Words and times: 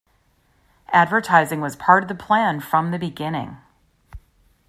Advertising 0.93 1.61
was 1.61 1.75
part 1.75 2.03
of 2.03 2.07
the 2.09 2.15
plan 2.15 2.59
from 2.59 2.89
the 2.89 2.97
beginning. 2.97 3.57